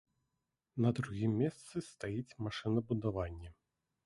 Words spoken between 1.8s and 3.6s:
стаіць машынабудаванне.